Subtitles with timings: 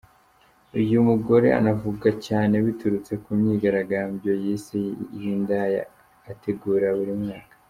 [0.79, 4.75] Uyu mugore anavugwa cyane biturutse ku myigaragambyo yise
[5.17, 5.81] iy’indaya
[6.31, 7.53] ategura buri mwaka.